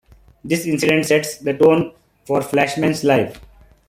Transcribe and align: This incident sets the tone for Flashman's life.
This 0.43 0.65
incident 0.65 1.05
sets 1.05 1.37
the 1.37 1.53
tone 1.55 1.93
for 2.25 2.41
Flashman's 2.41 3.03
life. 3.03 3.39